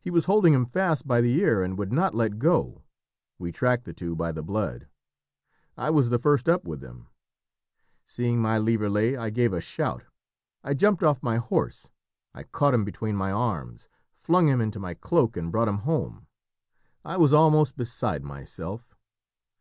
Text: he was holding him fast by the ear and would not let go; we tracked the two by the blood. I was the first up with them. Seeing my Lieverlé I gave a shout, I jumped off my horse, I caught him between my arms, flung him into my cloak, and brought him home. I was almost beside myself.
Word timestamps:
he 0.00 0.08
was 0.08 0.26
holding 0.26 0.54
him 0.54 0.64
fast 0.64 1.04
by 1.04 1.20
the 1.20 1.34
ear 1.36 1.64
and 1.64 1.76
would 1.76 1.90
not 1.92 2.14
let 2.14 2.38
go; 2.38 2.84
we 3.40 3.50
tracked 3.50 3.86
the 3.86 3.92
two 3.92 4.14
by 4.14 4.30
the 4.30 4.40
blood. 4.40 4.86
I 5.76 5.90
was 5.90 6.10
the 6.10 6.18
first 6.20 6.48
up 6.48 6.64
with 6.64 6.78
them. 6.80 7.08
Seeing 8.06 8.40
my 8.40 8.60
Lieverlé 8.60 9.18
I 9.18 9.30
gave 9.30 9.52
a 9.52 9.60
shout, 9.60 10.04
I 10.62 10.74
jumped 10.74 11.02
off 11.02 11.24
my 11.24 11.38
horse, 11.38 11.90
I 12.32 12.44
caught 12.44 12.72
him 12.74 12.84
between 12.84 13.16
my 13.16 13.32
arms, 13.32 13.88
flung 14.12 14.46
him 14.46 14.60
into 14.60 14.78
my 14.78 14.94
cloak, 14.94 15.36
and 15.36 15.50
brought 15.50 15.66
him 15.66 15.78
home. 15.78 16.28
I 17.04 17.16
was 17.16 17.32
almost 17.32 17.76
beside 17.76 18.22
myself. 18.22 18.94